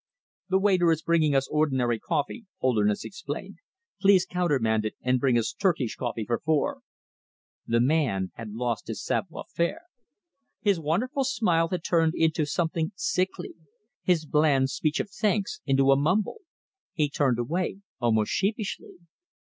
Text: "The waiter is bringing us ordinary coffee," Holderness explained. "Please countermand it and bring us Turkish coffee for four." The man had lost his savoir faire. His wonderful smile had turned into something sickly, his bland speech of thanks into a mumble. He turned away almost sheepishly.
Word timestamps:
"The 0.49 0.57
waiter 0.57 0.89
is 0.91 1.03
bringing 1.03 1.35
us 1.35 1.47
ordinary 1.51 1.99
coffee," 1.99 2.47
Holderness 2.57 3.05
explained. 3.05 3.59
"Please 4.01 4.25
countermand 4.25 4.83
it 4.83 4.95
and 5.03 5.19
bring 5.19 5.37
us 5.37 5.53
Turkish 5.53 5.95
coffee 5.95 6.25
for 6.25 6.39
four." 6.39 6.79
The 7.67 7.81
man 7.81 8.31
had 8.33 8.49
lost 8.55 8.87
his 8.87 9.03
savoir 9.05 9.43
faire. 9.53 9.81
His 10.59 10.79
wonderful 10.79 11.23
smile 11.23 11.67
had 11.69 11.83
turned 11.83 12.13
into 12.15 12.47
something 12.47 12.93
sickly, 12.95 13.53
his 14.01 14.25
bland 14.25 14.71
speech 14.71 14.99
of 14.99 15.11
thanks 15.11 15.61
into 15.67 15.91
a 15.91 15.95
mumble. 15.95 16.41
He 16.93 17.07
turned 17.07 17.37
away 17.37 17.81
almost 17.99 18.31
sheepishly. 18.31 18.95